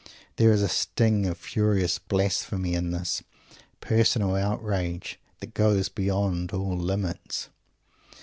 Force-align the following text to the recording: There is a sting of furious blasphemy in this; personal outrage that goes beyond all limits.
There 0.37 0.51
is 0.51 0.63
a 0.63 0.67
sting 0.67 1.27
of 1.27 1.37
furious 1.37 1.99
blasphemy 1.99 2.73
in 2.73 2.89
this; 2.89 3.21
personal 3.81 4.35
outrage 4.35 5.19
that 5.41 5.53
goes 5.53 5.89
beyond 5.89 6.51
all 6.53 6.75
limits. 6.75 7.49